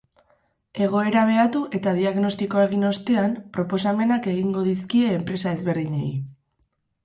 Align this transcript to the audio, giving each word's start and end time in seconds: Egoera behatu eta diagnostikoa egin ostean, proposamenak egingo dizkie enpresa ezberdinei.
Egoera 0.85 1.25
behatu 1.31 1.61
eta 1.81 1.93
diagnostikoa 1.99 2.65
egin 2.71 2.87
ostean, 2.93 3.37
proposamenak 3.59 4.33
egingo 4.35 4.67
dizkie 4.73 5.15
enpresa 5.23 5.57
ezberdinei. 5.61 6.13